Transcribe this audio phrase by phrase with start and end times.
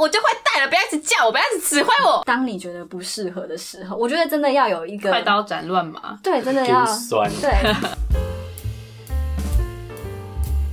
[0.00, 2.22] 我就会带了，不要一直叫我，不要一直指挥我。
[2.24, 6.18] 当你觉得不适合的时候，我觉得真的要有一个快刀斩乱麻。
[6.22, 8.29] 对，真的要酸对。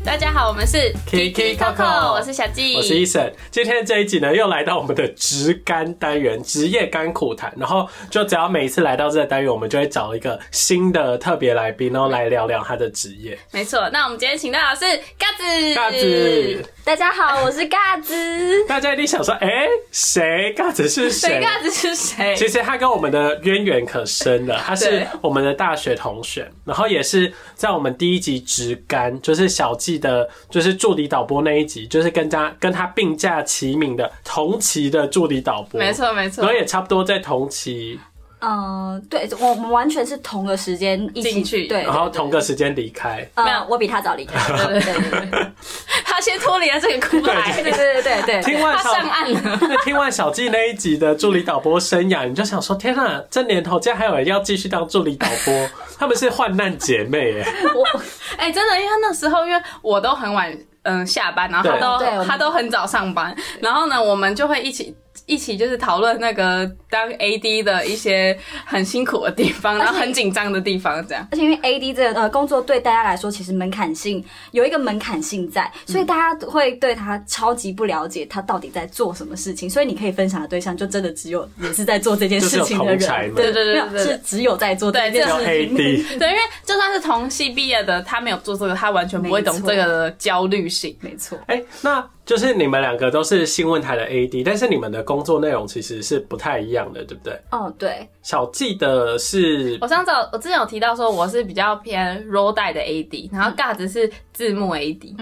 [0.08, 3.30] 大家好，我们是 Kiki Coco 我是小纪，我是 eson。
[3.52, 7.54] 今天这一集呢，又来到我们的职干单元——职业干苦谈。
[7.58, 13.38] 然后，就只要每一次来到这个单元，我们就会找一个新的特别来宾，然后来聊聊他的职业。
[13.52, 13.90] 没错。
[13.90, 14.86] 那我们今天请到的是
[15.20, 18.16] 嘎子，嘎子，大家好，我是嘎子。
[18.66, 20.54] 大家一定想说，哎、谁？
[20.54, 21.42] 嘎子是谁谁？
[21.42, 22.34] 嘎子是谁？
[22.34, 36.44] 其实他跟我们的渊源可深了，他是我们的大学同学，然后也是在我们第一集直干，就是小纪的，就是助理导播那一集，就是跟他跟他并驾齐名的同期的助理导播，没错没错。
[36.44, 38.00] 然后也差不多在同期，
[38.40, 43.18] 嗯，对，我们完全是同个时间一起进去对，然后同个时时间离开。
[43.36, 45.48] 没有呃，我比他早离开，对对对对
[46.06, 48.42] 他先脱离了这个苦海，对对对对对。
[48.42, 49.42] 他听完小上岸了。
[49.62, 57.54] 那听完小纪那一集的助理导播生涯，你就想说：天哪，这年头竟然还有人要继续当助理导播，他们是患难姐妹哎。
[57.76, 58.02] 我
[58.38, 64.96] 哎、真的，因为那时候因为我都很晚嗯下班，然后他都他都很早上班，然后呢，我们就会一起。
[65.28, 71.28] 一起就是讨论那个当 AD 的一些很辛苦的地方，然后很紧张的地方，这样。
[71.32, 84.04] 而且因为 AD 这个呃工作对大家来说其实门槛性有一个门槛性在，所以大家会对他超级不了解他到底在做什么事情，所以你可以分享的对象就真的只有也是在做这件事情的人，对对对对对。
[84.04, 85.38] 是只有在做这件事情。
[85.40, 85.76] AD，
[86.18, 90.96] 对，因为就算是同系毕业的，他没有做这个，他完全不会懂这个的焦虑性。
[91.02, 97.34] 没错，哎、那就是你们两个都是新闻台的 AD，但是你们的工作内容其实是不太一样的，对不对？
[97.52, 105.16] 哦对，小记的是我上次我之前有提到说我是比较偏 roll 带的 AD，然后嘎子是字幕 AD。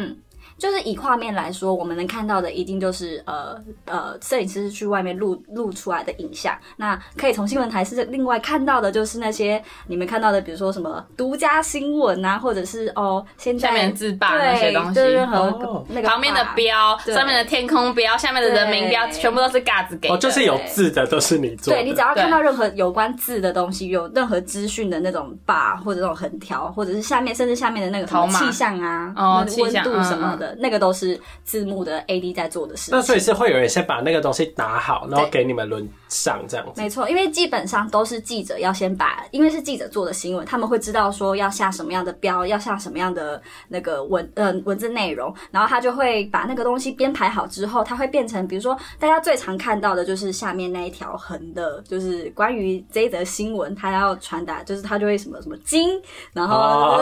[0.58, 6.58] 就是以画面来说，我们能看到的一定就是呃呃，摄影师去外面录录出来的影像。
[6.78, 20.16] 那可以从新闻台是另外看到的，就是那些你们看到的，比如说什么独家新闻啊，或者是哦现在下面字霸那些东西对任何哦那个旁边的标，上面的天空标，下面的人名标，全部都是嘎子给的。
[20.16, 32.96] 哦，就是有字的都是你做的，对你只要看到任何有关字的东西，有任何资讯的那种 bar 或者那种横条，或者是下面甚至下面的那个什么气象啊、哦那个温度气象嗯什么的，那个都是字幕的 AD 在做的事情。
[32.96, 36.82] 那所以是会有人先把那个东西打好，然后给你们轮上这样子。
[36.82, 55.90] 没错，因为基本上都是记者要先把，因为是记者做的新闻，他们会知道说要下什么样的标，要下什么样的那个文呃文字内容，然后他就会把那个东西编排好之后，它会变成，比如说大家最常看到的就是下面那一条横的，就是关于这一则新闻，他要传达，就是他就会什么什么金，
[56.34, 57.02] 然后、哦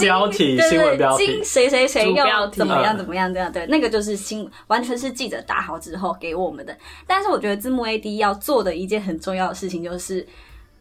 [0.00, 6.76] 标题新闻标题金谁谁谁主标要题嗯怎么样怎么样这样，对，那个就是新完全是记者打好之后给我们的。
[7.06, 10.26] 但是我觉得字幕 AD 要做的一件很重要的事情就是。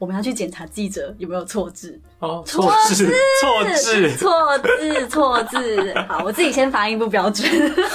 [0.04, 3.10] 我们要去检查记者有没有错字，哦，错字，
[3.40, 5.94] 错字， 错字，错字。
[6.10, 7.50] 好，我自己先发音不标准。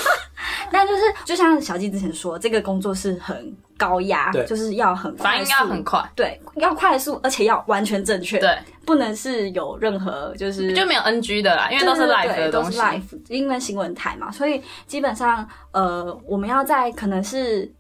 [0.72, 12.78] 那就是，就像小纪之前说，这个工作是很高压，就是要很快速，反应要很快，对，要快速，而且要完全正确，对，不能是有任何就是就没有 NG 的啦，因为都是 live 都是的东西。
[12.78, 17.70] live，因为新闻台嘛，所以基本上呃，我们要在可能是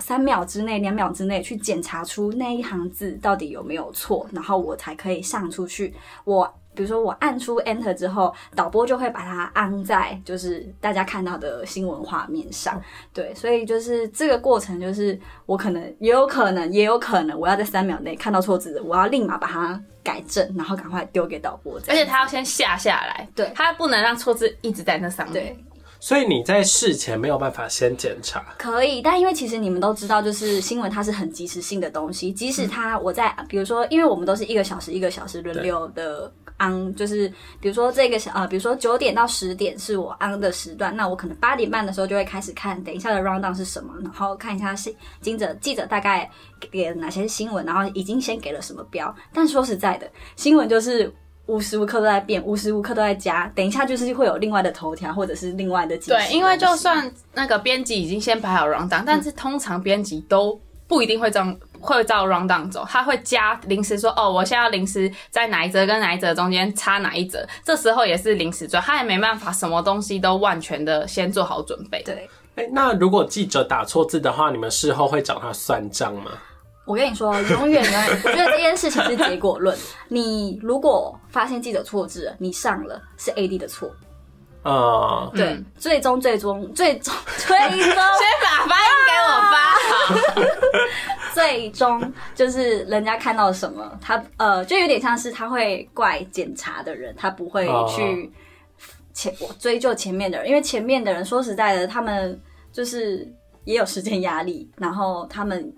[0.00, 5.94] 三秒之内、两秒之内去检查出那一行字到底有没有错，然后我才可以上出去。
[6.24, 12.80] 我比如说我按出 Enter 之后，导播就会把它安在就是大家看到的新闻画面上。
[13.12, 21.74] 对，所以就是这个过程，就是我可能也有可能，也有可能我要在三秒内看到错字，我要立马把它改正，然后赶快丢给导播。
[21.88, 25.44] 而且他要先下下来，对他不能让错字一直在那上面。
[25.44, 25.64] 对。
[26.00, 28.42] 所以你在事前没有办法先检查。
[28.58, 37.28] 可以，但因为其实你们都知道，就是新闻它是很及时性的东西，即使它我在比如说，因为我们都是一个小时一个小时轮流的 on，就是
[37.60, 46.30] 比如说这个小呃，比如说九点到十点是我 on 的时段，那我可能八点半的时候就会开始看等一下的 round down 是什么，然后看一下是记者记者大概
[46.70, 49.14] 给了哪些新闻，然后已经先给了什么标。
[49.34, 51.12] 但说实在的，新闻就是。
[51.50, 53.50] 无时无刻都在变，无时无刻都在加。
[53.54, 72.02] 等一下就是会有另外的头条，或者是另外的对，因为就算那个编辑已经先排好 round down，但是通常编辑都不一定会这样会照 round down 走，他会加临时说哦，我现在要临时在哪一折跟哪一折中间插哪一折，这时候也是临时做，他也没办法什么东西都万全的先做好准备。
[72.04, 72.28] 对。
[72.56, 76.32] 哎、那如果记者打错字的话，你们事后会找他算账吗？
[76.90, 79.76] 我跟你说， 永远永远，我觉得这件事情是结果论。
[80.08, 83.88] 你如果发现记者错字了，你上了是 AD 的错，
[84.64, 87.94] 呃，对，最终最终最终最终 先
[88.42, 98.32] 把发音给我发 最终就是人家看到什么，他呃，就有点像是他会怪检查的人，他不会去
[99.14, 102.38] 前我追究前面的人，因为前面的人说实在的，他们
[102.72, 103.32] 就是
[103.64, 105.72] 也有时间压力，然后他们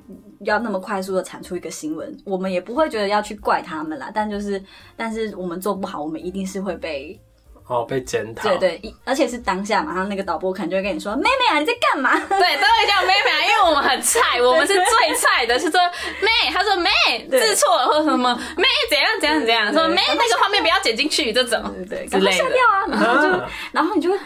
[0.44, 4.10] 要那么快速的产出一个新闻，我们也不会觉得要去怪他们啦。
[4.14, 4.62] 但就是，
[4.96, 7.18] 但是我们做不好，我们一定是会被
[7.66, 8.48] 哦，被检讨。
[8.48, 15.80] 对对，一而且是当下马上那个导播可能就会跟你说：“妹妹啊，你在干嘛？”对，都会叫妹妹啊，因为我们很菜，我们是最菜的，是说
[16.20, 16.90] 妹，他说妹
[17.30, 22.62] 字错了或者什么妹怎样怎样怎样，说妹那个画面不要剪进去这种对对，之类的赶快下掉。
[22.72, 22.82] 啊！
[22.92, 24.18] 然后就，然后你就会，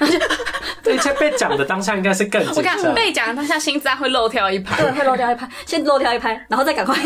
[0.83, 2.77] 对且被讲的当下应该是更我紧张。
[2.77, 6.97] 看被讲当下心脏会漏跳一拍，对，会漏掉一拍，先漏掉一拍，然后再赶快。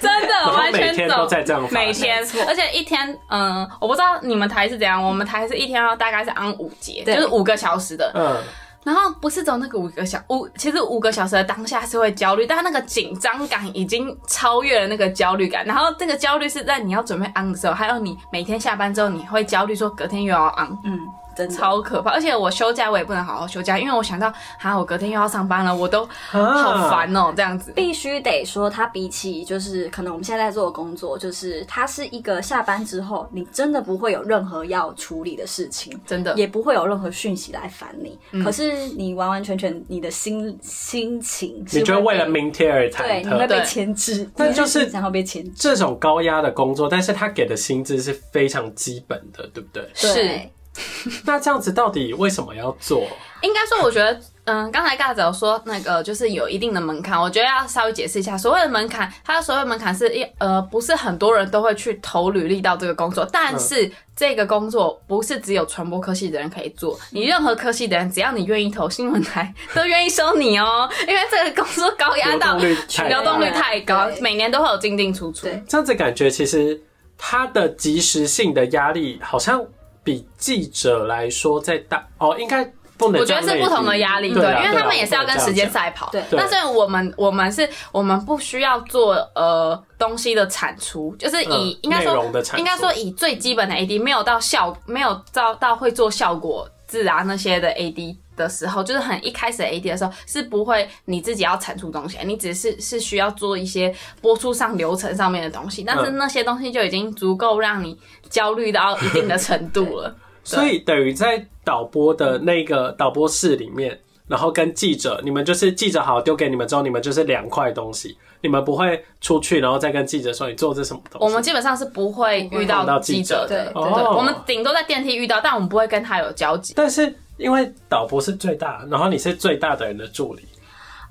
[0.00, 8.36] 真的后完全走每天都在这样发生每天，而且一天，嗯，我不知道你们台是怎样，我们台是一天要大概是按五节，就是五个小时的，嗯，
[8.84, 15.64] 然后不是走那个五个小五，其实五个小时的当下是会焦虑，但那个紧张感已经超越了那个焦虑感。
[15.64, 20.98] 然后这个焦虑是在你要准备 on 的时候，还有你每天下班之后，你会焦虑说隔天又要 on，嗯，
[21.36, 21.54] 真的。
[21.54, 22.10] 超可怕。
[22.10, 27.72] 而且我休假我也不能好好休假，因为我想到，哈，我隔天又要上班了，我都啊好烦哦、这样子。
[27.72, 38.18] 必须得说，它比起就是可能我们现在在做的工作，就是它是一个下班之后，你真的不会有任何要处理的事情，真的也不会有任何讯息来烦你。
[38.42, 43.32] 可是你完完全全你的心心情是你就会为了明天而对，忐忑。
[43.32, 45.50] 你会被牵制，但就是然后被牵制。
[45.56, 49.88] 这种高压的工作，但是他给的薪资是非常基本的，对不对？
[49.94, 50.52] 是对，
[51.24, 53.06] 那这样子到底为什么要做？
[53.42, 75.42] 应该说，我觉得，嗯，刚才尬子有说那个就是有一定的门槛，我觉得要稍微解释一下，所谓的门槛，它的所谓门槛是一呃，不是很多人都会去投履历到这个工作，但是这个工作不是只有传播科系的人可以做，你任何科系的人，只要你愿意投新闻台，都愿意收你哦，因为这个工作高压到流动率太高，每年都会有进进出出。
[75.46, 76.80] 对这样子感觉其实
[77.18, 79.64] 它的及时性的压力好像
[80.04, 82.64] 比记者来说再大哦，应该
[82.96, 83.42] 不能我觉得。
[83.42, 86.08] 是不同的压力，对，因为他们也是要跟时间赛跑。
[86.10, 92.24] 对对但是我们我们是我们不需要做呃东西的产出，就是以、嗯应该说
[92.56, 98.16] 应该说以最基本的 AD 没有到效没有到到会做效果字啊那些的 AD。
[98.34, 107.94] 的时候，就是很一开始 AD 的时候，是不会你自己要产出东西，你只是是需要做一些播出上流程上面的东西，但是嗯那些东西就已经足够让你
[108.30, 110.16] 焦虑到一定的程度了。
[110.42, 121.24] 所以等于在导播的那个导播室里面，然后跟记者，你们就是记者好丢给你们之后，你们就是两块东西，你们不会出去然后再跟记者说你做这什么东西。
[121.24, 126.74] 我们基本上是不会遇到记记者的，对我们顶多在电梯遇到，但我们不会跟他有交集。
[126.76, 130.42] 但是因为导播是最大，然后你是最大的人的助理，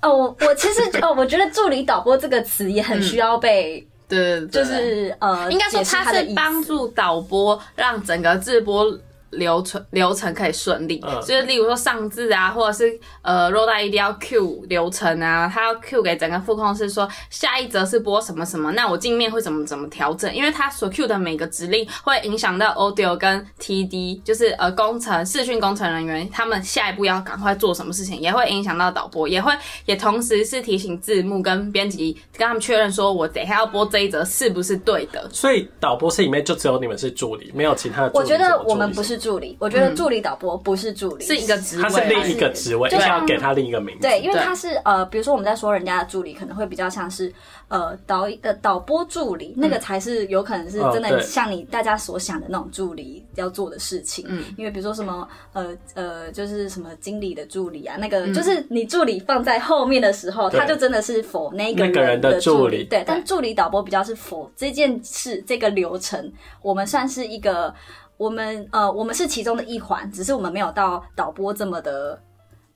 [0.02, 8.86] 哦，我我其实哦，我觉得助理导播这个词也很需要被，对对对，就是呃，应该说他是帮助导播让整个直播
[9.32, 11.20] 流程流程可以顺利，嗯。
[11.22, 29.52] 就是例如说上字啊，或者是呃 r o d 一定要 Q 流程啊，他要 Q 给整个副控是说下一则是播什么什么，那我镜面会怎么怎么调整，因为他所 Q 的每个指令会影响到 Audio 跟 TD，就是呃工程视讯工程人员他们下一步要赶快做什么事情，也会影响到导播，也会
[29.86, 35.30] 也同时是提醒字幕跟编辑跟他们确认说我等一下要播这一则是不是对的。
[35.32, 44.02] 所以导播室里面就只有你们是助理，没有其他的助理我觉得我们不是助理，我觉得助理导播不是助理，是一个职位，他是另一个职位，就是要给他另一个名字。
[44.02, 47.32] 对，因为他是呃，比如说我们在说人家的助理，可能会比较像是
[47.68, 54.26] 呃导呃导播助理，那个才是有可能是真的像你大家所想的那种助理要做的事情。
[54.28, 62.84] 嗯，因为比如说什么呃呃，就是什么经理的助理啊，那个就是你助理放在后面的时候，对他就真的是否那个那个人的的助理理。
[62.86, 67.74] 对，但助理导播比较是否这件事这个流程，我们算是一个。
[68.22, 72.22] 我们呃，我们是其中的一环，只是我们没有到导播这么的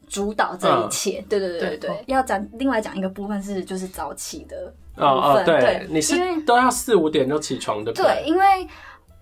[0.08, 1.24] 主导这一切。
[1.30, 5.08] 对对对对对对，要讲另外讲一个部分是就是早起的部分。
[5.08, 6.16] 哦哦，对对，，你是
[6.48, 8.44] 都要四五点就起床，对不对，因为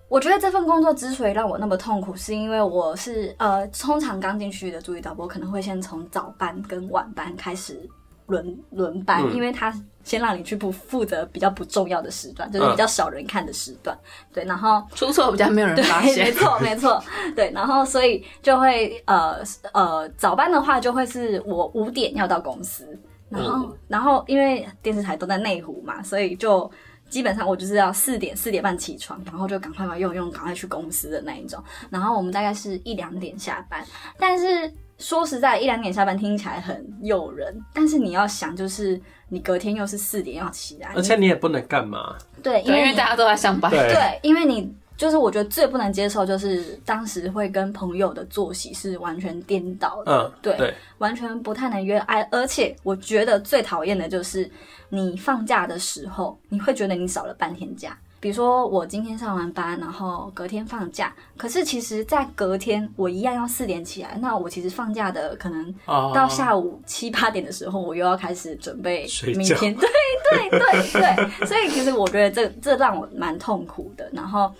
[0.08, 7.86] 我觉得这份工作之所以让我那么痛苦，是因为我是呃，通常刚进去的助理导播可能会先从早班跟晚班开始
[8.26, 13.96] 轮轮班，嗯因为他先让你去不负责比较不重要的时段，就是比较少人看的时段。
[14.32, 16.32] 对，然后出错比较没有人发现，没。
[16.32, 17.02] 错没错，
[17.34, 19.36] 对，然后所以就会呃
[19.72, 22.86] 呃早班的话就会是我五点要到公司，
[23.30, 26.70] 然后、然后因为电视台都在内湖嘛，所以就
[27.14, 31.62] 基本上我就是要四点四点半起床，然后就赶快把用用，赶快去公司的那一种。
[31.88, 33.86] 然后我们大概是一两点下班，
[34.18, 34.68] 但是
[34.98, 42.16] 说实在，一两点下班听起来很诱人，但是你要想，就是你隔天又是四点要起来，而且你也不能干嘛。
[42.42, 43.70] 对，因为大家都在上班。
[43.70, 51.98] 对对，因为你就是我觉得最不能接受就是当时会跟朋友的作息是完全颠倒的，嗯，对对，完全不太能约。
[52.00, 54.50] 哎，而且我觉得最讨厌的就是
[54.88, 57.96] 你放假的时候，你会觉得你少了半天假。
[58.20, 69.74] 比如说我今天上完班，然后隔天放假，可是其实，在隔天我一样要四点起来，那我其实放假的可能哦到下午七八点的时候，我又要开始准备 明天。
[69.74, 69.88] 对
[70.30, 74.08] 对对对，所以其实我觉得这这让我蛮痛苦的。
[74.10, 74.50] 然后，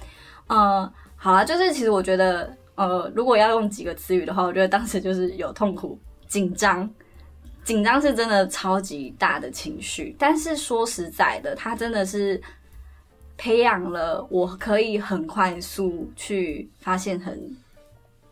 [0.54, 6.88] 呃，好啊，就是其实我觉得，呃，如果要用几个词语的话，我觉得当时就是有痛苦、紧张。
[7.64, 12.38] 紧张是真的超级大的情绪，但是说实在的，它真的是
[13.38, 17.56] 培养了我可以很快速去发现很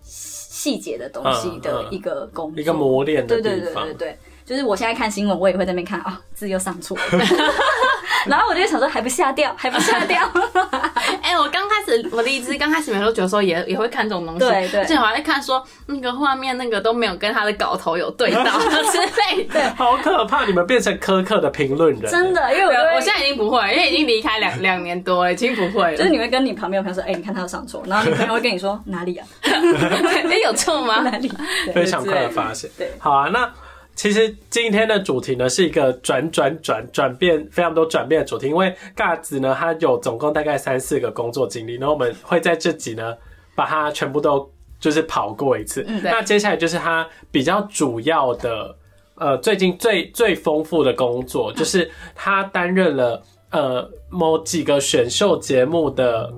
[0.02, 3.95] 细节的东西的一个工作，一个磨练的对对对对。
[3.95, 7.02] 对，就是我现在看新闻，我也会在那边看啊、字又上错了，
[8.29, 10.31] 然后我就想说还不下掉，还不下掉，
[11.33, 18.59] 哎、我刚开始我离职刚开始没多久的时候也也会看这种东西，对对而且我还在看说那个画面那个都没有跟他的稿头有对到
[18.93, 19.75] 之类的。
[19.77, 20.45] 好可怕！
[20.45, 22.33] 你们变成苛刻的评论人，真。
[22.35, 25.97] 的，因为我我现在已经不会，因为已经离开两 两年多了，已经不会了。
[25.97, 31.01] 就是你会跟你旁边的朋友说，哎、你看他有上错，然后你朋友会跟你说哪里啊， 哎，有错吗？
[31.03, 31.31] 哪里？
[31.75, 32.71] 非常快的发现。
[32.79, 33.51] 对好啊，那
[33.95, 43.15] 其实今天的主题呢是一个转转转转变非常多转变的主题，因为嘎子呢他有总共大概三四个工作经历，然后我们会在这集呢
[43.55, 45.85] 把它全部都就是跑过一次。
[45.87, 48.75] 嗯那接下来就是他比较主要的
[49.17, 56.33] 呃最近最最丰富的工作，就是他担任了呃某几个选秀节目的。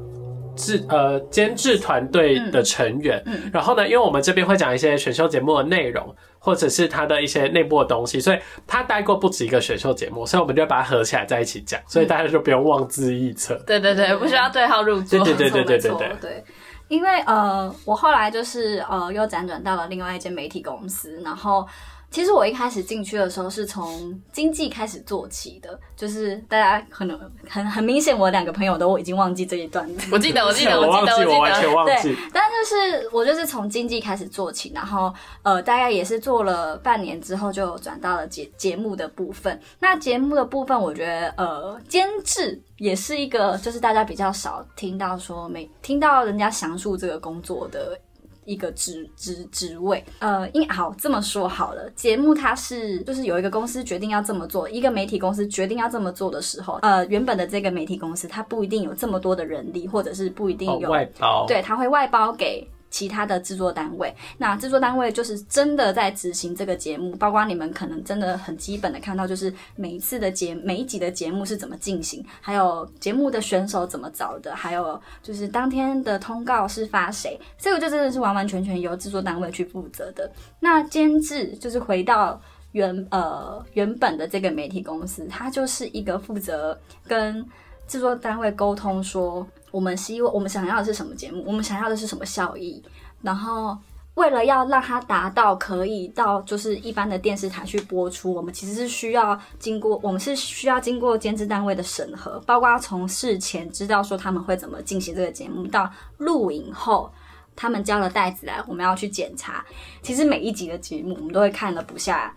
[0.56, 13.54] 制呃监制团队的成员，嗯然后呢，因为我们这边会讲一些选秀节目的内容，或者是他的一些内部的东西，所以他待过不止一个选秀节目，所以我们就把它合起来在一起讲，所以大家就不用妄自臆测。
[13.66, 15.24] 对对对，不需要对号入座。
[15.24, 16.44] 对对对对对对。
[16.88, 21.66] 因为呃，我后来就是呃，又辗转到了另外一间媒体公司，然后
[22.14, 27.18] 其实我一开始进去的时候是从经济开始做起的，就是大家可能
[27.49, 30.02] 很很明显，我两个朋友都已经忘记这一段了。
[30.12, 31.66] 我记得，我记得， 我忘记，得，我完记得。
[31.66, 39.61] 对全忘记。，但就是我就是从经济开始做起，然后呃，大概也是做了半年之后，就转到了节节目的部分。
[39.80, 47.99] 那节目的部分，我觉得呃，监制也是一个，就是大家比较少听到说没听到人家详述这个工作的。
[48.44, 64.14] 一个职职职位，呃，因好这么说好了，节目它是就是有一个公司决定要这么做，一个媒体公司决定要这么做的时候，呃，原本的这个媒体公司它不一定有这么多的人力，或者是不一定哦，有、外包，对，它会外包给其他的制作单位。
[64.38, 80.30] 那制作单位就是真的在执行这个节目，包括你们可能真的很基本的看到，就是每一次的节每一集的节目是怎么进行，还有节目的选手怎么找的，还有就是当天的通告是发谁，这个就真的是完完全全由制作单位去负责的。
[80.60, 82.40] 那监制就是回到。
[82.74, 87.40] 原呃原本的这个媒体公司，它就是一个负责跟
[87.86, 92.80] 制作单位沟通说，我们希望我们想要的是什么节目，我们想要的是什么效益，
[93.22, 93.76] 然后
[94.14, 107.10] 为了要让它达到可以到就是一般的电视台去播出，我们其实是需要经过我们是需要经过监制单位的审核，包括从事前知道说他们会怎么进行这个节目，到录影后。
[107.56, 109.64] 他们交了袋子来，我们要去检查。
[110.02, 112.34] 其实每一集的节目，我们都会看了不下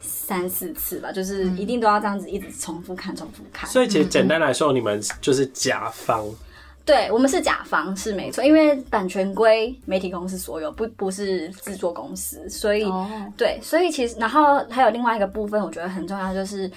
[0.00, 3.68] 三四次吧，就是一定都要这样子一直重复看、重复看。
[3.68, 6.24] 所以其实简单来说，你们就是甲方，
[6.86, 16.70] 对我们是甲方是没错，因为版权归媒体公司所有，不不是制作公司，所以、哦，对，所以其实然后还有另外一个部分，我觉得很重要，就是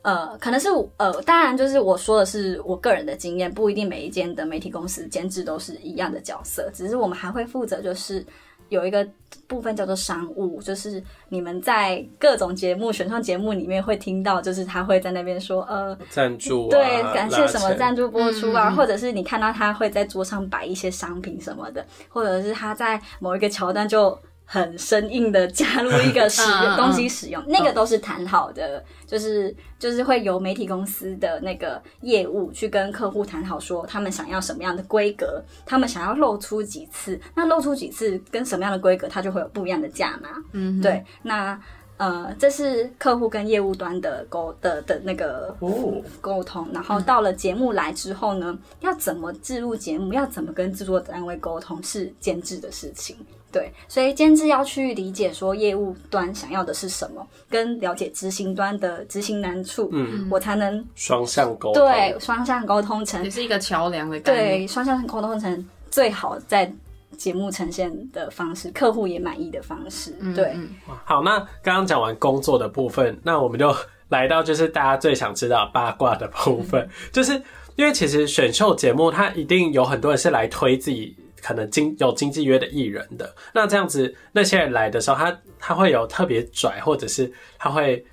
[0.00, 8.24] 呃，可能是呃，当然就是我说的是我个人的经验，不一定每一间的媒体公司监制都是一样的角色，只是我们还会负责就是。
[8.72, 9.06] 有一个
[9.46, 40.28] 部分叫做商务，就是你们在各种节目、选秀节目里面会听到，就是他会在那边说，呃，赞助、啊，对，感谢什么赞助播出啊，或者是你看到他会在桌上摆一些商品什么的，或者是他在某一个桥段就很生硬的加入一个使嗯嗯嗯东西使用，那个都是谈好的，就是就是会由媒体公司的那个业务去跟客户谈好，说他们想要什么样的规格，他们想要露出几次，那露出几次跟什么样的规格，它就会有不一样的价码。
[40.52, 41.58] 嗯，对，那
[41.96, 53.16] 呃，这是客户跟业务端的沟的的那个哦，沟通，然后到了节目来之后呢，要怎么制录节目，要怎么跟制作单位沟通，是监制的事情。
[53.52, 64.58] 对，所以监制要去理解说业务端想要的是什么，跟了解执行端的执行难处，嗯，我才能双向沟通，对双向沟通成也是一个桥梁的概念。
[64.58, 66.72] 对双向沟通成最好在
[67.18, 70.12] 节目呈现的方式，客户也满意的方式。
[70.34, 70.70] 对，嗯
[71.04, 73.74] 好，那刚刚讲完工作的部分，那我们就
[74.08, 77.34] 来到就是大家最想知道八卦的部分，就是
[77.76, 88.04] 因为其实选秀节目它一定有很多人是来推自己可能经有经纪约的艺人的，那这样子那些人来的时候，他他会有特别拽，或者是他会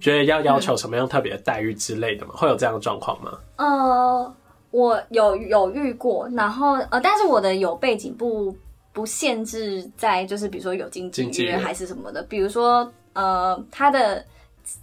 [0.00, 2.32] 觉得要要求什么样特别的待遇之类的吗？
[2.36, 3.38] 会有这样的状况吗？
[3.56, 4.34] 呃，
[4.70, 8.56] 我有有遇过，然后呃，但是我的有背景不
[8.92, 14.24] 不限制在就是比如说有经纪人约还是什么的，比如说呃他的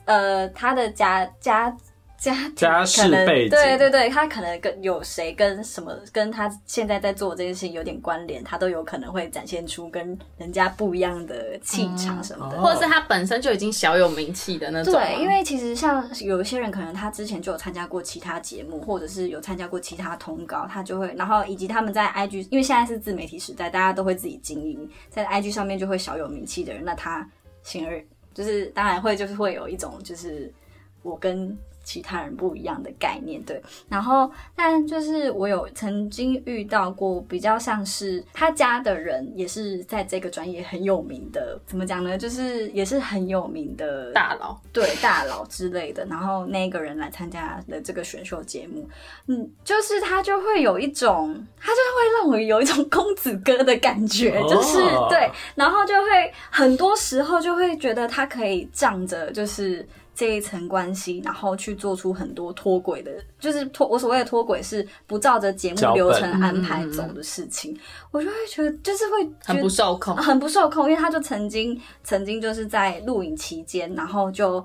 [0.06, 1.76] 呃他的家家
[2.22, 12.58] 家庭家世可能背景对对对，他可能跟有谁跟什么跟他现在在做这件事情有点关联，他都有可能会展现出跟人家不一样的气场什么的。
[12.58, 14.94] 哦或者是他本身就已经小有名气的那种。
[14.94, 27.28] 对，因为其实像有一些人，可能他之前就有参加过其他节目，或者是有参加过其他通告，他就会，然后以及他们在 IG，因为现在是自媒体时代，大家都会自己经营，在 IG 上面就会小有名气的人，那他
[27.64, 28.00] 显而
[28.32, 30.54] 就是当然会就是会有一种就是
[31.02, 33.62] 我跟其他人不一样的概念，对。
[33.90, 42.18] 然后，但就是我有曾经遇到过比较像是他家的人也是在这个专业很有名的，怎么讲呢？
[42.18, 48.88] 就是也是很有名的大佬，对大佬之类的，然后那个人来参加的这个选秀节目，
[49.28, 54.78] 嗯，就是他就会有一种，他就会让我有一种公子哥的感觉，哦就是
[55.10, 59.88] 对，然后就会很多时候就会觉得他可以仗着就是。
[60.14, 67.76] 这一层关系，然后去做出很多脱轨的，就是脱我所谓的脱轨是不照着节目流程安排走的事情，
[68.12, 70.16] 我就会觉得就是会觉很得不受控。
[70.18, 74.64] 很不受控，因为他就曾经曾经就是在录影期间，然后就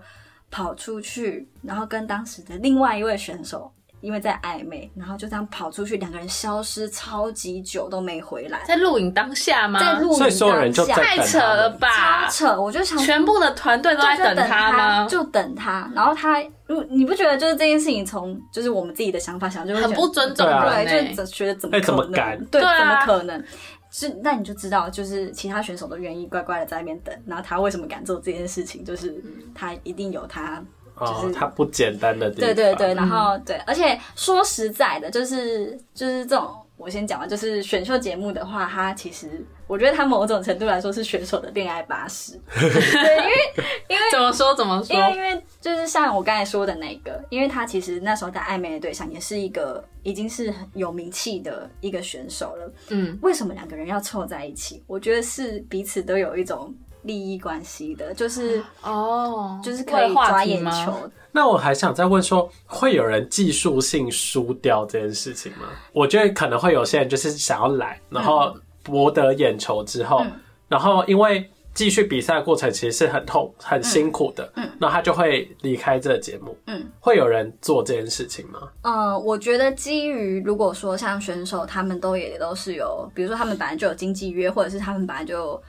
[0.50, 9.80] 跑出去，然后跟当时的另外一位选手，因为在暧昧，然后就这样跑出去，两个人消失超级久都没回来，在录影当下吗？
[9.80, 12.30] 在录影所以所有人就当下太扯了吧超！
[12.30, 15.06] 扯，我就想全部的团队都在等他吗？
[15.08, 22.00] 就等他，然后他，如你不觉得就是这件事情从就是我们自己的想法想，就会很觉得不尊重对就觉得怎么哎可能？
[22.02, 23.44] 怎么敢对，对啊怎么可能？
[23.88, 28.84] 是，那你就知道，就是其他选手都愿意乖乖的在那边等，然后他为什么敢做这件事情？
[28.84, 29.14] 就是
[29.54, 30.62] 他一定有他，
[30.96, 43.34] 哦就，是它不简单的地方，对对对，然后对，而且说实在的，就是就是这种，我先讲完，就是选秀节目的话，它其实我觉得它某种程度来说是选手的恋爱巴士， 对，因为
[43.88, 45.02] 因为怎么说怎么说因？
[45.02, 52.72] 为因为就是像我刚才说的那个，因为他其实那时候在暧昧的对象也是一个已经是很有名气的一个选手了。
[52.88, 54.82] 嗯，为什么两个人要凑在一起？
[54.86, 56.72] 我觉得是彼此都有一种
[57.06, 60.92] 利益关系的，就是哦，就是可以抓眼球。
[61.32, 65.68] 那我还想再问说，会有人技术性输掉这件事情吗？
[65.92, 70.32] 我觉得可能会有些人就是想要来，然后博得眼球之后，嗯
[70.68, 78.58] 然后因为继续比赛的过程其实是很痛、很辛苦的，嗯，那他就会离开这个节目，嗯，会有人做这件事情吗？
[78.82, 85.62] 呃，我觉得基于如果说像选手他们都也都是有，比如说他们本来就有经纪约，或者是他们本来就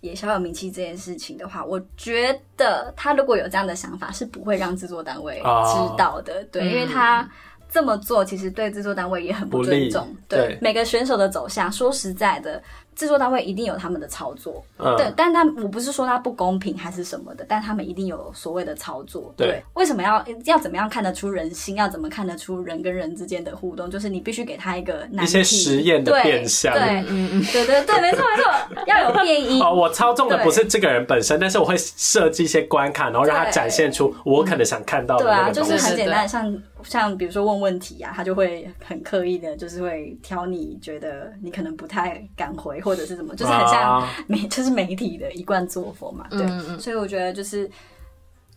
[0.00, 7.30] 也小有名气这件事情的话，我觉得他如果有这样的想法，是不会让制作单位哦知道的，对，因为嗯他。
[7.72, 12.60] 这么做其实对制作单位也很不尊重，对每个选手的走向，说实在的，
[13.00, 19.32] 制作单位一定有他们的操作，嗯，对，但他我不是说他不公平还是什么的，但他们一定有所谓的操作。
[19.38, 21.76] 对，为什么要要怎么样看得出人心？
[21.76, 23.90] 要怎么看得出人跟人之间的互动？
[23.90, 29.62] 就是你必须给他一个一些实验的变相对，嗯嗯，对对对，没错没错，要有变音。
[29.62, 35.86] 哦，我操纵的不是这个人本身，但是我会设计一些关卡，然后让他展现出我可能想看到的对啊，就是那个东西。
[35.88, 46.26] 很简单，像像比如说问问题啊，他就会很刻意的，就是会挑你觉得你可能不太敢回，或者是什么，就是很像啊媒， 就是媒体的一贯作风嘛。
[46.28, 47.70] 对，嗯嗯所以我觉得就是，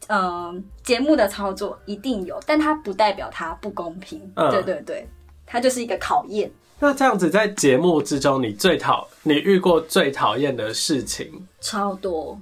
[0.07, 4.19] 嗯、节目的操作一定有，但它不代表它不公平。
[4.35, 5.07] 嗯对对对，
[5.45, 6.51] 它就是一个考验。
[6.79, 12.37] 那这样子在节目之中，你最讨你遇过最讨厌的事情，超多，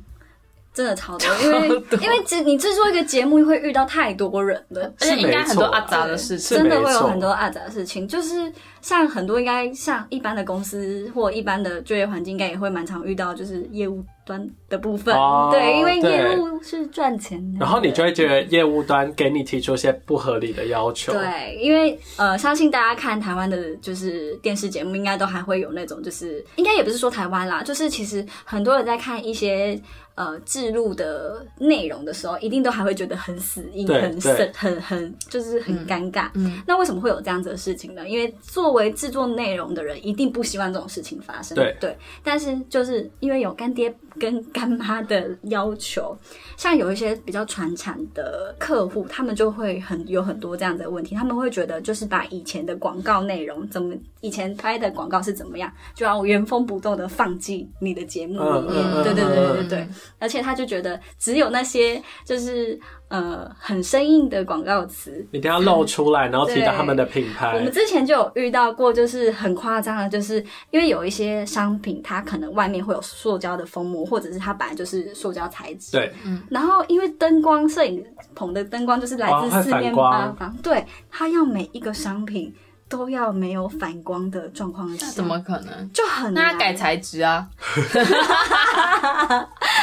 [0.74, 1.68] 真的超多，因为
[2.02, 6.58] 因为制你制作一个节目会遇到太多人了，而且应该很多阿杂的事情。
[6.58, 29.80] 真的会有很多阿杂的事情，就是像很多应该像一般的公司或一般的就业环境，应该也会蛮常遇到，就是业务端的部分，哦对，因为业务是赚钱的，然后你就会觉得业务端给你提出一些不合理的要求，对，因为呃，相信大家看台湾的就是电视节目，应该都还会有那种，就是应该也不是说台湾啦，就是其实很多人在看一些
[30.16, 36.30] 呃制录的内容的时候，一定都还会觉得很死硬，对很很很就是很尴尬。
[36.36, 38.08] 嗯，那为什么会有这样子的事情呢？
[38.08, 41.56] 因为作为制作内容的人，一定不希望这种事情发生。
[41.56, 41.76] 对。
[41.80, 46.18] 对，但是就是因为有干爹跟干妈的要求，
[46.58, 59.04] 像有一些比较传产的客户，他们就会很有很多这样的问题，他们会觉得就是把以前的广告内容怎么以前拍的广告是怎么样，就要原封不动的放进你的节目里面。
[59.04, 59.88] 对对对对嗯对对，
[60.20, 62.80] 而且他就觉得只有那些就是
[63.12, 67.54] 呃很生硬的广告词一定要露出来，然后提到他们的品牌。
[67.56, 75.92] 我们之前就有遇到过，就是很夸张的，就是因为有一些商品，它可能外面会有塑胶的封膜，或者是它本来就是塑胶材质。。
[75.92, 76.12] 对，
[76.50, 78.02] 然后因为灯光，摄影
[78.34, 82.56] 棚的灯光就是来自四面八方，对，它要每一个商品
[82.88, 85.92] 都要没有反光的状况下，怎么可能？
[85.92, 87.48] 就很难那他改材质啊？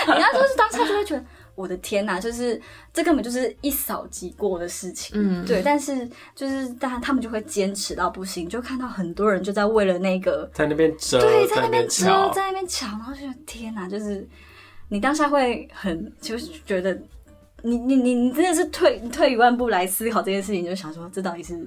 [0.06, 1.24] 人家就是当下就会觉得，
[1.58, 2.58] 我的天哪，就是
[2.92, 5.10] 这根本就是一扫即过的事情。
[5.20, 5.60] 嗯对。
[5.62, 14.26] 但是就是，但他们就会坚持到不行，就看到很多人就在为了那个，在那边折，对，在在那边敲遮，，在那边抢，然后就觉得天哪，就是
[14.88, 16.96] 你当下会很，就是觉得。
[17.64, 21.58] 你你你你真的是退退一万步来思考这件事情，就想说这到底是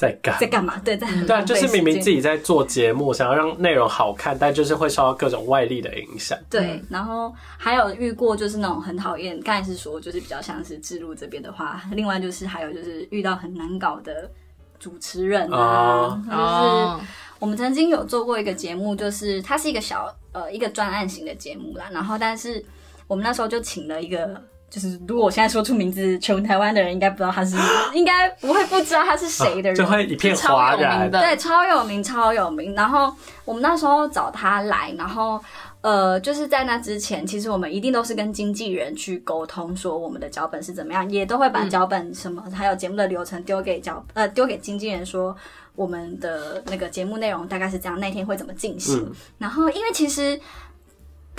[0.00, 0.34] 在干。
[0.40, 0.78] 在干嘛？
[0.82, 6.38] 对，在很对啊，就是明明自己在做节目，想要让内容好看，但就是会受到各种外力的影响。
[6.48, 14.30] 对，然后还有遇过就是那种很讨厌，刚才是说就是比较像是制录这边的话，另外就是还有就是遇到很难搞的
[14.78, 17.00] 主持人啊，哦就是哦，
[17.38, 22.64] 我们曾经有做过一个节目，就是它是一个小呃一个专案型的节目啦，然后但是
[23.06, 24.42] 我们那时候就请了一个。
[24.70, 27.56] 就是如果我现在说出名字，全台湾的人应该不知道他是，
[27.92, 31.10] 应该不会不知道他是谁的人，就会一片超有哗然名。
[31.10, 32.74] 的对，超有名，超有名。
[32.74, 33.12] 然后
[33.44, 35.42] 我们那时候找他来，然后
[35.80, 45.36] 呃，就是在那之前，其实我们一定都是跟经纪人去沟通，说我们的脚本是怎么样，也都会把脚本什么，还有节目的流程丢给脚呃丢给经纪人说。
[45.76, 48.98] 我们的那个节目内容大概是这样，那天会怎么进行？
[48.98, 50.38] 嗯然后，因为其实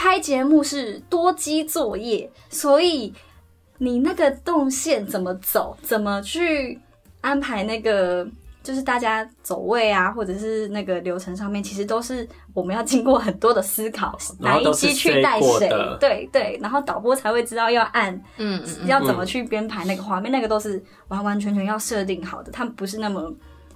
[0.02, 3.14] 拍节目是多机作业，所以
[3.78, 6.80] 你那个动线怎么走，怎么去
[7.22, 8.28] 安排那个，
[8.64, 23.32] 就是大家走位啊，或者是那个流程上面，其实都是我们要经过很多的思考， 哪一机去带谁，对对，然后导播才会知道要按嗯嗯要怎么去编排那个画面，那个都是完完全全要设定好的，他们不是那么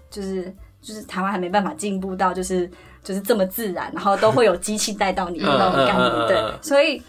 [0.09, 2.67] 就是就是台湾还没办法进步到就是
[3.05, 7.01] 就是这么自然，然后都会有机器带到你的 那种概嗯嗯嗯嗯念，对嗯，所以。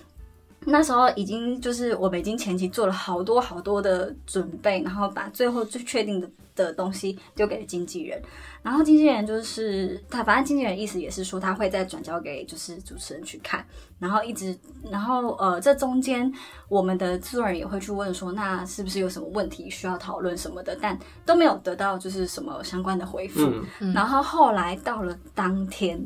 [0.68, 8.20] 那时候已经就是我们已经前期做了好多好多的准备，然后把最后最确定的的东西丢给了经纪人，
[8.62, 13.64] 然后经纪人就是他，反正经纪人意思也是说他会再转交给就是主持人去看，
[14.00, 14.58] 然后一直，
[14.90, 16.32] 然后呃这中间
[16.68, 23.40] 我们的制作人也会去问说，那是不是有什么问题需要讨论什么的，但都没有得到就是什么相关的回复。
[23.80, 26.02] 嗯，然后后来到了当天，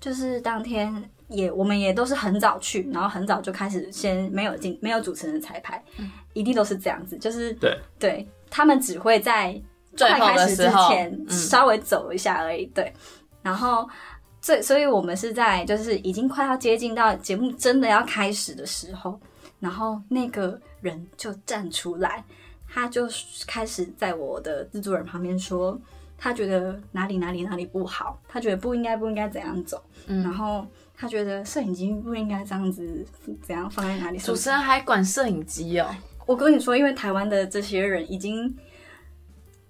[0.00, 5.84] 就是当天也我们也都是很早去，然后很早就开始先没有进没有主持人彩排，
[6.32, 7.76] 一定都是这样子，就是对。
[7.98, 9.60] 对他们只会在
[9.98, 12.92] 最后快开始之的时候前嗯稍微走一下而已，对，
[13.42, 13.88] 然后。
[14.40, 19.20] 最，所以我们是在就是已经快要接近到节目真的要开始的时候，
[19.58, 22.24] 然后那个人就站出来，
[22.72, 23.08] 他就
[23.48, 25.76] 开始在我的制作人旁边说，
[26.16, 30.64] 他觉得哪里哪里哪里不好，他觉得不应该不应该怎样走，嗯然后
[30.96, 33.04] 他觉得摄影机不应该这样子
[33.42, 34.18] 怎样放在哪里。
[34.18, 35.92] 主持人还管摄影机哦，
[36.26, 38.56] 我跟你说，因为台湾的这些人已经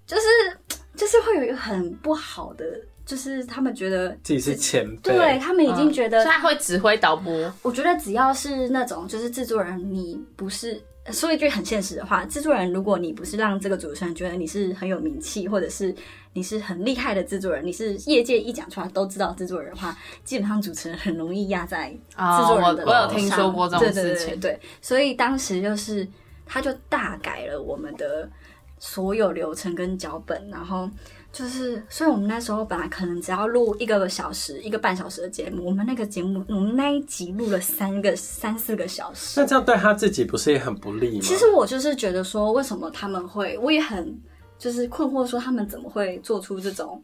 [0.09, 0.27] 就是
[0.97, 2.65] 就是会有一个很不好的，
[3.07, 7.55] 就是他们觉得自己是前辈，对他们已经觉得所以他会指挥导播。
[7.63, 15.95] 我觉得只要是那种就是制作人，你不是说一句很现实的话，制作人如果你不是让这个主持人觉得你是很有名气，或者是
[16.33, 26.07] 你是很厉害的制作人，你是业界一讲出来都知道制作人的话，基本上主持人很容易压在制作人的哦我我有听说过这种对对对事情对对，所以当时就是
[26.45, 28.29] 他就大改了我们的
[28.79, 30.89] 所有流程跟脚本，然后。
[31.31, 39.47] 就是，所以我们那时候本来可能只要录一个小时、一个半小时的节目，我们那个节目，我们那一集录了三个、三四个小时那。
[39.47, 41.21] 这样对他自己不是也很不利吗？
[41.23, 44.19] 其实我就是觉得说，为什么他们会，我也很
[44.59, 47.01] 就是困惑，说他们怎么会做出这种，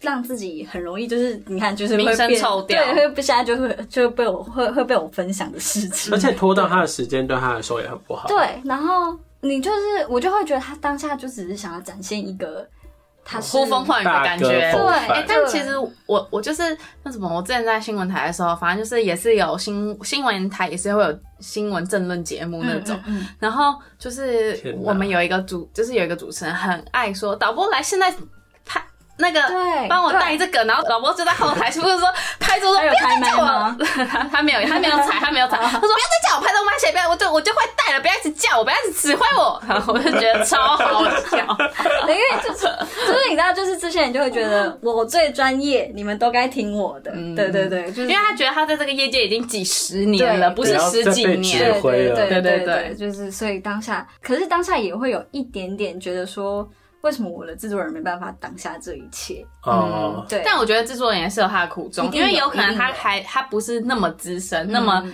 [0.00, 8.26] 让自己很容易就是你看就是会名声变臭掉对，会现在就会就被我会会被我分享的事情，而且拖到他的时间对他来说也很不好。
[8.26, 12.66] 对，然后你就是我就会觉得他当下就只是想要展现一个
[13.24, 14.46] 他是呼风唤雨的感觉。
[14.46, 28.18] 对但其实我我就是那什么，我之前在新闻台的时候，反正就是也是有新新闻台也是会有新闻政论节目那种，嗯嗯然后就是我们有一个主，就是有一个主持人很爱说导播来现在拍
[29.18, 41.56] 那个对帮我带这个，然后老婆就在后台是不是说拍桌说不要再叫吗我，他 他没有他没有踩他没有踩，他 说不要再叫我拍动漫鞋，不要我就我就会带了，不要一直叫我，不要一直指挥我，然 后我就觉得超好笑。
[42.06, 42.66] 对因为就是
[43.06, 51.80] 就是你知道，就是之前你就会觉得我最专业，你们都该听我的，对对对，就是因为他觉得他在这个业界已经几十年了，不是十几年。
[51.82, 52.94] 对对对对对。
[52.96, 56.68] 就是所以当下，可是当下也会有一点点觉得说，
[57.02, 59.46] 为什么我的制作人没办法挡下这一切？
[59.62, 65.04] 哦，对，但我觉得制作人也是有他的苦衷因为有可能他还他不是那么资深、那么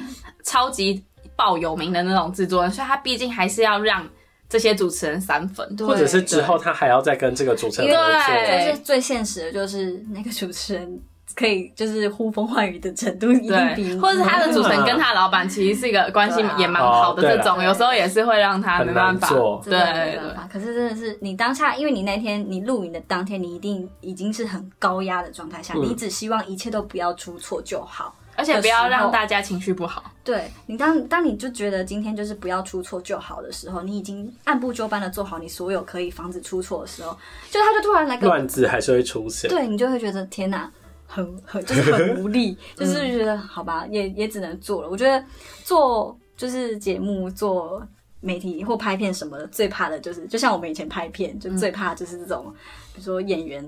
[0.44, 1.04] 超级
[1.36, 4.08] 爆有名的那种制作人，所以他毕竟还是要让
[4.48, 5.76] 这些主持人散粉。
[5.76, 8.66] 对或者是之后他还要再跟这个主持人合对作。
[8.66, 11.00] 就是最现实的，就是那个主持人
[11.34, 19.28] 可以就是呼风唤雨的程度一定或者是他的主持人跟他的老板其实是一个关系也蛮好的，这种哦有时候也是会让他没办法。
[19.28, 20.48] 难做，真的没对办法。
[20.52, 28.14] 可是真的是你当下，因为你那天你录影的当天，你一定已经是很高压的状态下，嗯你只希望一切都不要出错就好。
[28.34, 30.02] 而且不要让大家情绪不好。
[30.24, 37.14] 对你当当你就觉得今天就是不要出错就好的时候，你已经按部就班的做好你所有可以防止出错的时候，
[37.50, 39.50] 就他就突然来个乱子还是会出现。
[39.50, 40.68] 对你就会觉得天哪，
[41.12, 44.88] 很很就是很 无力，就是觉得好吧，也也只能做了。
[44.88, 45.24] 我觉得
[45.64, 47.86] 做就是节目做。
[48.24, 52.54] 媒体或拍片什么的，最怕的就是，就像我们以前拍片，就最怕就是这种，
[52.94, 53.66] 比如说演员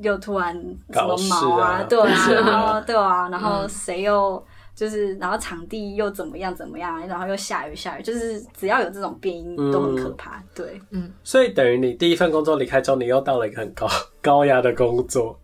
[0.00, 0.54] 又突然
[0.92, 4.40] 什么毛啊对啊，然后对啊，然后谁又
[4.76, 10.40] 就是，然后场地又怎么样怎么样，然后又下雨下雨，就是只要有这种变音都很可怕。
[10.54, 13.88] 对，嗯所以等于你第一份工作离开之后，你又到了一个很高
[14.22, 15.36] 高压的工作。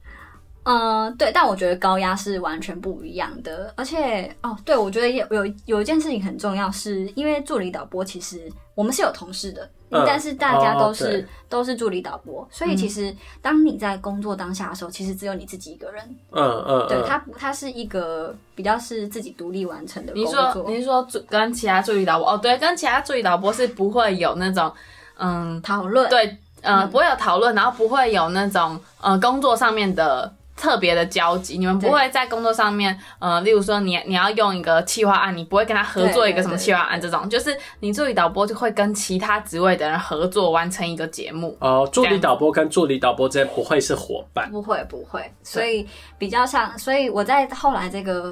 [0.62, 20.64] 嗯，对，但我觉得高压是完全不一样的，而且哦，对，我觉得有有有一件事情很重要，是因为助理导播其实我们是有同事的，嗯但是大家都是、哦都是助理导播，所以其实当你在工作当下的时候，其实只有你自己一个人，嗯嗯嗯，对它它是一个比较是自己独立完成的工你说作。
[20.68, 22.30] 你是说助跟其他助理导播？
[22.30, 24.70] 哦，对，跟其他助理导播是不会有那种
[25.16, 30.32] 嗯，讨论，对，呃，不会有讨论，然后不会有那种呃工作上面的。
[30.60, 41.56] 特别的交集，你们不会在工作上面，呃，例如说你你要用一个企划案，你不会跟他合作一个什么企划案，这种就是你助理导播就会跟其他职位的人合作完成一个节目。
[41.60, 44.50] 哦，助理导播跟助理导播之间不会是伙伴。
[44.50, 48.30] 不会不会，所以比较像，所以我在后来这个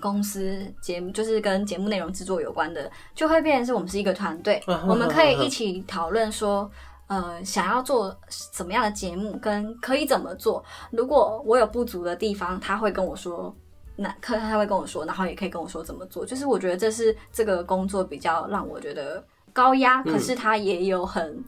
[0.00, 6.68] 公司节目，就是跟节目内容制作有关的，就会变成是我们是一个团队，我们可以一起讨论说。
[7.10, 10.64] 呃，想要做什么样的节目，跟可以怎么做？
[10.92, 13.52] 如果我有不足的地方，他会跟我说，
[13.96, 16.24] 那可他会跟我说，然后也可以跟我说怎么做。
[16.24, 19.20] 就是我觉得这是这个工作比较让我觉得
[19.52, 21.42] 高压，可是它也有很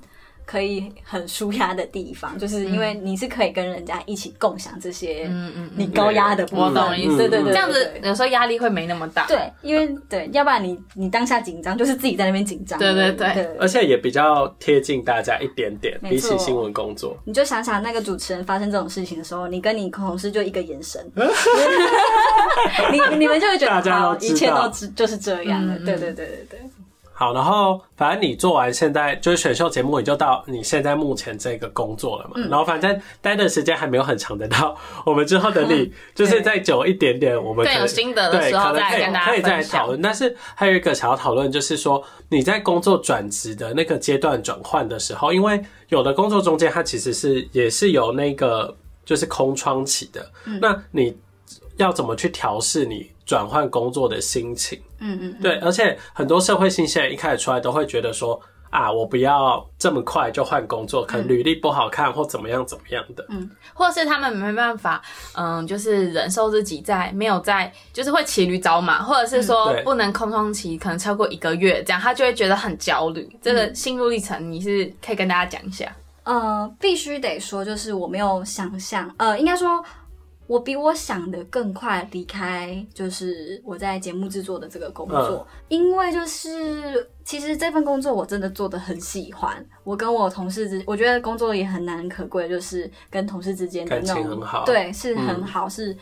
[0.45, 6.65] 可以很舒压的地方，就是因为你是可以跟人家一起共享这些嗯嗯你高压的部分。
[6.65, 9.27] 我懂意思对对对，这样子有时候压力会没那么大。
[9.27, 12.79] 对，因为对，要不然你你当下紧张，就是自己在那边紧张。
[12.79, 17.17] 对对对对而且也比较贴近大家一点点，比起新闻工作。
[17.25, 21.05] 你就想想那个主持人发生这种事情的时候，你跟你同事就一个眼神，
[22.93, 25.77] 你你们就会觉得大家都好，一切都知就是这样的。
[25.79, 26.61] 对对对对对。
[27.23, 32.33] 好，然后反正你做完现在就是选秀节目，你就到你现在目前这个工作了嘛。
[32.35, 40.03] 嗯然后反正待的时间还没有很长的，到我们之后等你 就是再久一点点，我们有心得的对时候再跟大家可以再讨论。
[40.03, 51.17] 但是还有一个想要讨论，就是说你在工作转职的那个阶段转换的时候，因为有的工作中间它其实是也是有那个就是空窗期的，嗯那你
[51.77, 54.81] 要怎么去调试你转换工作的心情？
[54.99, 63.27] 嗯嗯，对，而且很多社会新鲜人一开始出来都会觉得说啊，我不要这么快就换工作，可能履历不好看或怎么样怎么样的。
[63.29, 65.03] 嗯或是他们没办法，
[65.35, 73.29] 嗯，就是忍受自己在没有在，就是会骑驴找马，或者是说不能空窗期，可能超过一个月这样，他就会觉得很焦虑。
[73.43, 75.95] 这个心路历程，你是可以跟大家讲一下。
[76.25, 79.85] 呃，必须得说，就是我没有想象，呃，应该说
[80.47, 89.65] 我比我想的更快离开，就是我在节目制作的这个工作，因为就是其实这份工作我真的做的很喜欢。
[89.85, 95.97] 我跟我同事之，我觉得工作也很难可贵，就是跟同事之间的感那种情很好对，是很好，是。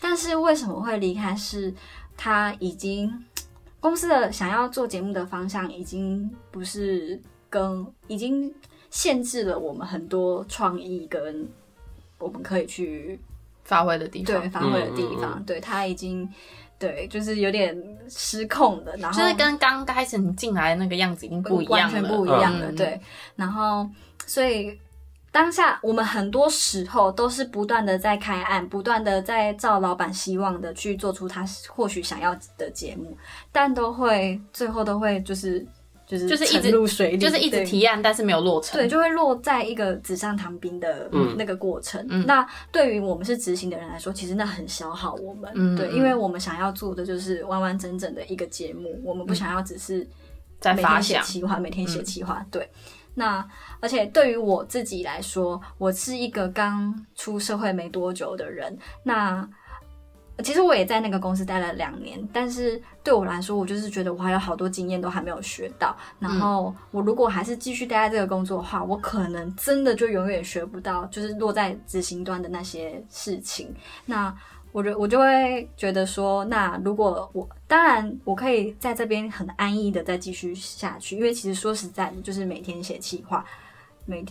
[0.00, 1.34] 但是为什么会离开？
[1.34, 1.72] 是
[2.16, 3.10] 他已经
[3.80, 7.18] 公司的想要做节目的方向已经不是
[7.48, 8.52] 跟已经
[8.90, 11.48] 限制了我们很多创意跟
[12.18, 13.18] 我们可以去
[13.66, 16.26] 发挥的地方，对发挥的地方，对他已经
[16.78, 17.76] 对就是有点
[18.08, 22.76] 失控了，然后就是跟刚开始你进来的那个样子已经不一样了，完全不一样了，嗯。
[22.76, 23.00] 对。
[23.34, 23.86] 然后，
[24.26, 24.78] 所以
[25.32, 33.16] 当下我们很多时候都是不断的在开案，不断的在照老板希望的去做出他或许想要的节目，
[33.52, 35.66] 但都会最后都会就是
[36.06, 38.78] 就是就是一直沉入水里，就是一直提案，但是没有落成。
[38.78, 42.06] 对，就会落在一个纸上谈兵的嗯那个过程。
[42.08, 45.76] 嗯那对于我们是执行的人来说，其实那很消耗我们。
[45.76, 50.06] 对，因为我们想要做的就是完完整整的一个节目，我们不想要只是
[50.60, 52.46] 在发每天写想，企划，每天写嗯企划。
[52.52, 52.70] 对，
[53.14, 53.44] 那
[53.80, 59.48] 而且对于我自己来说，我是一个刚出社会没多久的人，那。
[60.44, 65.96] 其实我也在那个公司待了两年，但是对我来说，我就是觉得我还有好多经验都还没有学到。
[66.18, 73.74] 然后我如果还是继续待在这个工作的话，我可能真的就永远学不到，就是落在执行端的那些事情。
[74.04, 74.34] 那
[74.72, 83.42] 我就我就会觉得说，那如果我当然我可以在这边很安逸的再继续下去，因为其实说实在的，就是每天写企划，
[84.04, 84.22] 每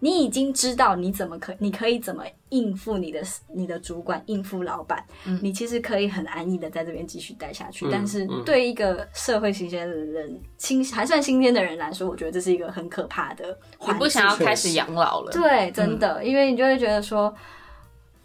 [0.00, 3.22] 你已经知道你怎么可你可以怎么应付你的
[3.54, 5.04] 你的主管，应付老板，
[5.42, 7.86] 你其实可以很安逸的在这边继续待下去。
[7.86, 13.46] 嗯但是嗯对一个社会新鲜的人，新还算新鲜的人来说，我觉得这是一个很可怕的
[13.78, 13.98] 你环境。
[13.98, 15.30] 不想要开始养老了。
[15.32, 17.34] 对，真的，因为你就会觉得说，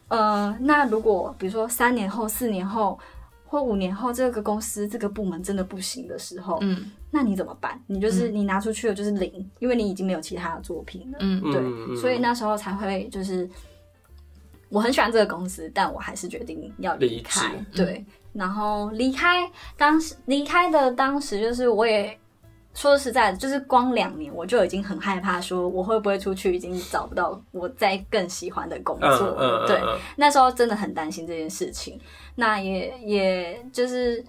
[0.07, 2.97] 呃，那如果比如说三年后、四年后
[3.45, 7.81] 或五年后，这个公司这个部门真的不行的时候，嗯那你怎么办？
[7.87, 11.17] 你就是、你拿出去的就是零，因为你已经没有其他的作品了。
[11.21, 13.49] 嗯对，所以那时候才会就是，
[14.69, 17.49] 我很喜欢这个公司，但我还是决定要离开。
[17.73, 22.17] 对，然后离开当时离开的当时，就是我也
[22.73, 29.65] 说实在的，就是光两年我就已经很害怕，说我会不会出去已经找不到我在更喜欢的工作嗯了。
[29.65, 31.97] 嗯，对，嗯那时候真的很担心这件事情。
[32.35, 34.21] 那也也就是，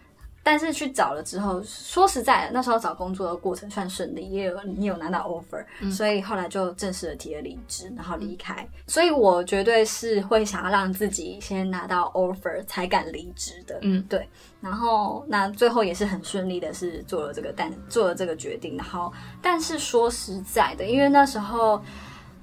[0.47, 8.65] 但是去找了之后，说实在的，那时候找工作的过程算顺利，也有你有拿到 offer，、所以后来就正式的提了离职，然后离开。
[8.87, 13.77] 所以我绝对是会想要让自己先拿到 offer 才敢离职的。
[13.83, 14.29] 嗯，对。
[14.61, 18.77] 然后那最后也是很顺利的，是做了这个但做了这个决定。
[18.77, 21.83] 然后，但是说实在的，因为那时候。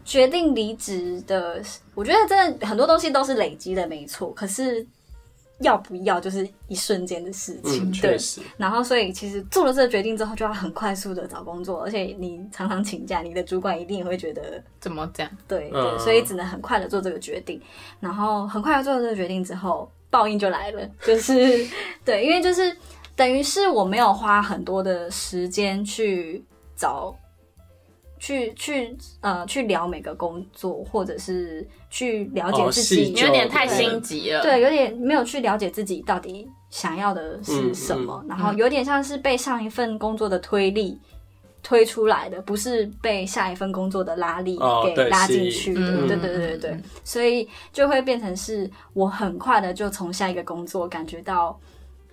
[0.06, 1.64] 决定离职的，
[1.96, 4.34] 我觉得真的很多东西都是累积的，没错。
[4.34, 4.86] 可是
[5.64, 8.18] 要不要就是一瞬间的事情，嗯，对
[8.58, 15.32] 然后，所以其实做了这个决定之后，就要很快速的找工作，而且你常常请假，你的主管一定也会觉得怎么这样？
[15.48, 17.60] 对嗯对，所以只能很快的做这个决定。
[18.00, 21.68] 然后很快的做了这个决定之后，报应就来了，就是
[22.06, 22.76] 对，因为就是
[23.16, 26.44] 等于是我没有花很多的时间去
[26.76, 27.16] 找。
[28.24, 34.42] 去去呃去聊每个工作，或者是去了解哦自己，有点太心急了。
[34.42, 40.98] 对，有点没有去了解自己到底想要的是什么，然后有点像是被上一份工作的推力
[41.62, 45.82] 推出来的，不是被下一份工作的拉力给拉进去的。
[45.82, 51.60] 嗯对对对对对，所以就会变成是我很快的就从下一个工作感觉到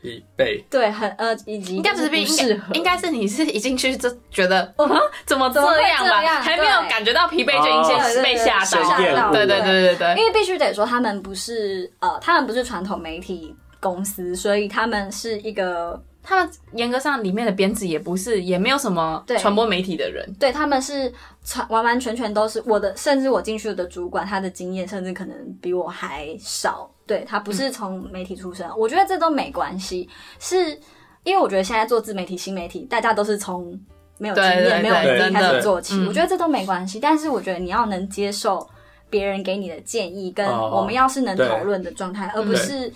[0.00, 0.64] 必备。
[0.70, 4.88] 对很呃以及应该不是不应适合，该应该是你是一进去就觉得哦
[5.26, 9.30] 怎么这样吧，还没有感觉到疲惫就已经被吓到了。
[9.32, 20.30] 对对对对对因为必须得说，他们不是呃，他们不是传统媒体公司，所以他们是一个他们严格上里面的编制也不是，也没有什么传播媒体的人。
[20.38, 21.12] 对，他们是
[21.44, 26.90] 传完完全全都是我的，甚至我进去的主管，他的经验甚至可能比我还少。
[27.06, 30.78] 对他不是从媒体出身，我觉得这都没关系，是
[31.24, 33.76] 因为我觉得现在做自媒体、新媒体，大家都是从
[34.18, 37.00] 没有经验、没有对能力开始做起，嗯我觉得这都没关系。
[37.00, 38.68] 但是我觉得你要能接受
[39.08, 42.92] 别人给你的建议，跟哦我们要是能讨论的状态，而不对是。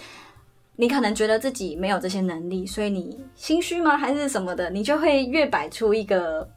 [0.77, 3.97] 你可能觉得自己没有这些能力，所以你心虚吗？
[3.97, 4.69] 还是什么的？
[4.71, 6.49] 你就会越摆出一个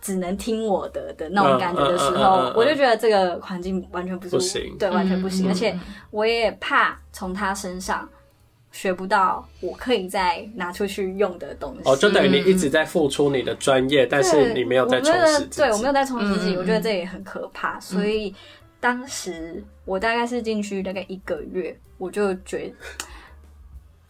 [0.00, 5.46] 只能听我的的那种感觉的时候，我就觉得这个环境完全不是不行对，完全不行。
[5.46, 5.78] 嗯而且
[6.10, 8.06] 我也怕从他身上
[8.70, 11.88] 学不到我可以再拿出去用的东西。
[11.88, 15.56] 哦，就等于你一直在付出你的专业，但是你没有在充我觉得实自己。
[15.58, 17.78] 对我没有在充实自己，我觉得这也很可怕。
[17.78, 18.34] 所以
[18.80, 22.74] 当时我大概是进去大概一个月，我就觉得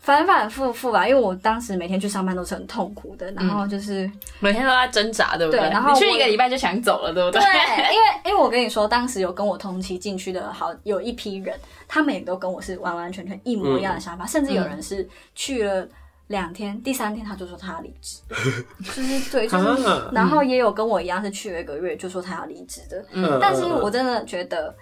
[0.03, 5.61] 反反复复吧，因为我当时每天去上班都是很痛苦的，然后就是、每天都在挣扎，对不对？
[5.61, 7.41] 然后你去一个礼拜就想走了，对不对？
[7.41, 7.51] 对，
[7.95, 15.87] 因为因为我跟你说，当时有跟我同期进去的好有一批人，他们也都跟我是完完全全一模一样的想法，甚至有人是去了
[16.27, 18.19] 两天，第三天他就说他要离职，
[18.97, 20.11] 就是对，就是，啊。
[20.13, 24.75] 然后也有跟我一样是去了一个月就说他要离职的，嗯但是我真的觉得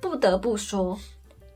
[0.00, 0.98] 不得不说，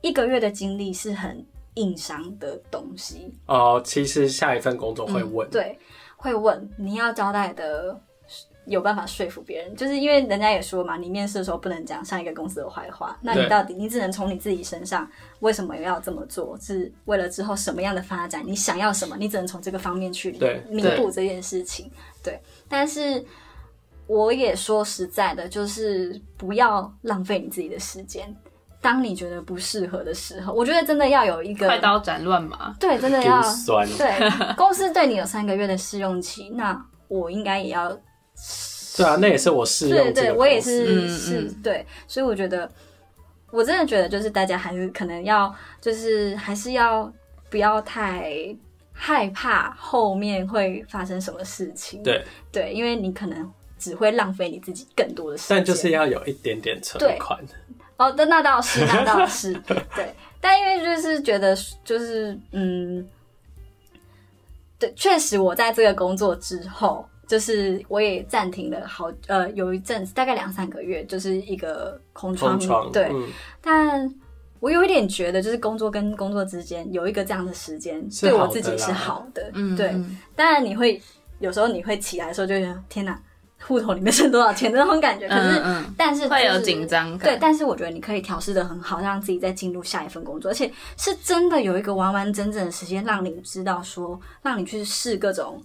[0.03, 1.43] 一个月的经历是很
[1.79, 5.79] 硬伤的东西，哦，其实下一份工作会问，对，
[6.17, 7.99] 会问你要交代的，
[8.67, 15.09] 有办法说服别人，就是因为人家也说嘛，你面试的时候不能讲上一个公司的坏话，那你到底你只能从你自己身上
[15.41, 20.33] 为什么要这么做，是为了之后什么样的发展，你想要什么，你只能从这个方面去
[20.69, 21.91] 弥补这件事情。
[22.23, 23.25] 对，但是
[24.07, 28.35] 我也说实在的，就是不要浪费你自己的时间。
[28.81, 37.97] 当你觉得不适合的时候，我觉得真的要有一个快刀斩乱麻，对，真的要 酸，对，公司对你有三个月的试用期，那我应该也要。
[38.97, 42.69] 对啊，那也是我试用对对，我也是、嗯是嗯对，所以我觉得，
[43.53, 47.13] 我真的觉得就是大家还是可能要，就是还是要
[47.49, 48.35] 不要太
[48.93, 52.03] 害怕后面会发生什么事情。
[52.03, 53.49] 对，对，因为你可能
[53.79, 55.57] 只会浪费你自己更多的时间。
[55.57, 57.17] 但就是要有一点点存对。
[57.21, 57.39] 款，
[57.99, 59.53] 哦，那那倒是，那倒是，
[59.95, 60.15] 对。
[60.41, 63.07] 但因为就是觉得，就是嗯，
[64.79, 73.09] 对，确实我在这个工作之后，就是我也暂停了好呃有一阵子，大概两三个月，就是一个空窗，空窗，对。
[73.13, 73.29] 嗯
[73.61, 74.15] 但
[74.61, 79.89] 我有一点觉得，就是工作跟工作之间有一个这样的时间，对我自己是好的，嗯，对。
[79.89, 81.01] 嗯当然你会
[81.41, 83.21] 有时候你会起来的时候就觉得天哪，
[83.67, 85.59] 户头里面剩多少钱的那种感觉，可是。
[85.59, 95.63] 嗯嗯，但是、就是、会有紧张感，对，但是我觉得你可以调试的很好，让自己再进入下一份工作，而且是真的有一个完完整整的时间，让你知道说，让你去试各种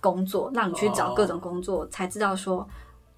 [0.00, 2.68] 工作，让你去找各种工作，才知道说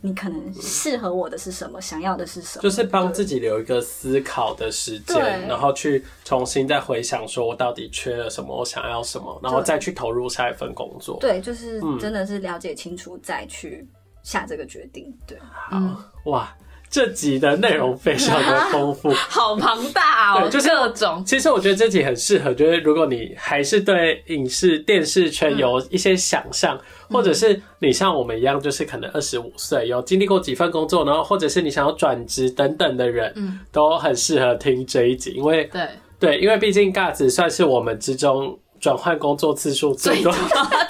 [0.02, 3.40] 你可能适合我的是什么，想要的是什么，就是帮自己。
[3.40, 11.18] 留一个思考的时间，然后去重新再回想，说我到底缺了什么，我想要什么，然后再去投入下一份工作。
[11.20, 13.88] 对，就是嗯真的是了解清楚再去
[14.22, 15.12] 下这个决定。
[15.26, 15.78] 对，好，
[16.24, 16.54] 哇，
[16.88, 19.10] 这集的内容非常的丰富。
[19.14, 40.32] 好庞大哦，对就是各种，其实我觉得这集很适合，就是如果你还是对影视电视圈有一些想象，或者是你像我们一样，就是可能二十五岁有经历过几份工作，然后或者是你想要转职等等的人，嗯都很适合听这一集，因为对，对，因为毕竟尬子算是我们之中转换工作次数最多。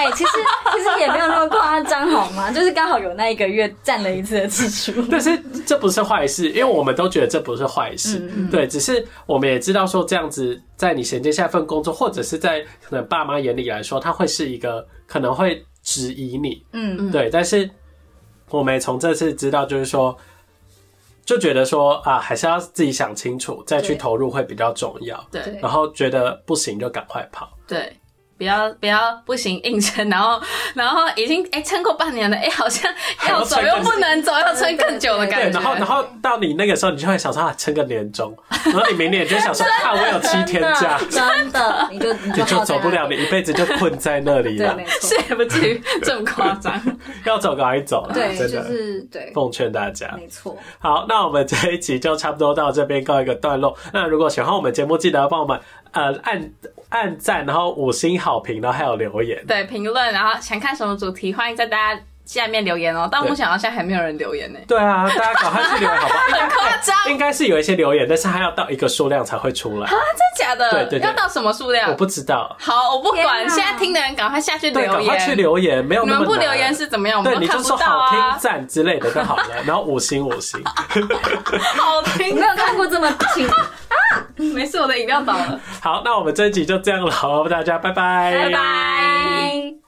[0.00, 0.30] 哎、其实
[0.72, 2.50] 其实也没有那么夸张，好吗？
[2.50, 5.04] 就是刚好有那一个月占了一次的次数。
[5.10, 8.18] 但是这不是坏事，因为我们都觉得这不是坏事。
[8.34, 16.64] 嗯对，只是我们也知道说这样子，在你衔接下一份工作，或者是在可能爸妈眼里来说，他会是一个可能会质疑你。
[16.72, 17.68] 嗯嗯，对，但是
[18.48, 20.16] 我们也从这次知道，就是说，
[21.24, 25.22] 就觉得说啊，还是要自己想清楚，再去投入会比较重要。
[25.30, 27.50] 对对然后觉得不行就赶快跑。
[27.66, 27.92] 对。
[28.40, 30.40] 不要不要不行硬撑，然后
[30.72, 32.90] 然后已经哎撑过半年了，哎好像
[33.28, 35.60] 要走又不能走，要撑更久的，感觉。
[35.60, 38.34] 然后然后到你那个时候，你就会想说啊，撑个年终，
[38.64, 46.80] 然后你明年就会想说啊，我有七天假，真的，你就你你就走不了，你一辈子就困在那里，了是，也不至于这么夸张。
[47.26, 48.66] 要走赶快走啦，对，就真的。
[48.68, 50.56] 是对，奉劝大家，没错。
[50.78, 53.76] 好，那我们这一集就差不多到这边告一个段落。
[53.92, 55.60] 那如果喜欢我们节目，记得要帮我们
[55.92, 56.52] 呃按
[56.88, 59.44] 按赞，然后五星好评，然后还有留言。
[59.46, 62.00] 对，评论，然后想看什么主题，欢迎在大家
[62.32, 63.08] 下面留言哦。
[63.10, 66.20] 但我想到现在还没有人留言呢，对啊，大家赶快去留言好不好？
[66.38, 69.90] 很夸张，应该是有一些留言，但是它要到一个数量才会出来啊。
[69.90, 70.70] 真假的？
[70.70, 71.94] 对对对要到什么数量我？
[71.96, 75.34] 不知道，好，我不管，现在听的人赶快下去留言赶快去。
[75.34, 77.18] 留言，没有你们不留言是怎么样？
[77.20, 78.36] 我对，们都看不你就说到好听啊。
[78.38, 80.62] 赞之类的就好了，然后五星五星。
[80.64, 83.48] 好听没，有看过这么清，
[84.54, 85.58] 没事，我的饮料倒了。
[85.80, 89.79] 好，那我们这一集就这样了，好，大家拜拜，拜拜。